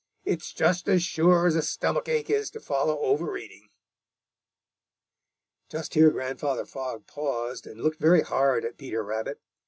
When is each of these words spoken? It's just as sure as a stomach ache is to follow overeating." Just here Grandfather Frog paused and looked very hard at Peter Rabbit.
It's 0.25 0.51
just 0.51 0.89
as 0.89 1.03
sure 1.03 1.45
as 1.45 1.55
a 1.55 1.61
stomach 1.61 2.09
ache 2.09 2.31
is 2.31 2.49
to 2.53 2.59
follow 2.59 2.97
overeating." 3.01 3.69
Just 5.69 5.93
here 5.93 6.09
Grandfather 6.09 6.65
Frog 6.65 7.05
paused 7.05 7.67
and 7.67 7.79
looked 7.79 7.99
very 7.99 8.21
hard 8.21 8.65
at 8.65 8.79
Peter 8.79 9.03
Rabbit. 9.03 9.39